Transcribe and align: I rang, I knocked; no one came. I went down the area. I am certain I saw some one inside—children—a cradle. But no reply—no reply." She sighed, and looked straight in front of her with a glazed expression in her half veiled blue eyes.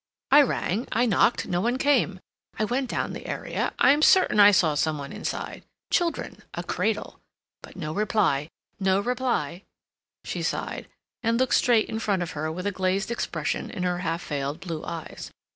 I 0.31 0.41
rang, 0.41 0.87
I 0.91 1.05
knocked; 1.05 1.47
no 1.47 1.61
one 1.61 1.77
came. 1.77 2.19
I 2.57 2.63
went 2.65 2.89
down 2.89 3.13
the 3.13 3.27
area. 3.27 3.71
I 3.77 3.91
am 3.91 4.01
certain 4.01 4.39
I 4.39 4.49
saw 4.49 4.73
some 4.73 4.97
one 4.97 5.13
inside—children—a 5.13 6.63
cradle. 6.63 7.19
But 7.61 7.75
no 7.75 7.93
reply—no 7.93 8.99
reply." 8.99 9.61
She 10.23 10.41
sighed, 10.41 10.87
and 11.21 11.37
looked 11.39 11.53
straight 11.53 11.87
in 11.87 11.99
front 11.99 12.23
of 12.23 12.31
her 12.31 12.51
with 12.51 12.65
a 12.65 12.71
glazed 12.71 13.11
expression 13.11 13.69
in 13.69 13.83
her 13.83 13.99
half 13.99 14.25
veiled 14.25 14.59
blue 14.59 14.83
eyes. 14.83 15.29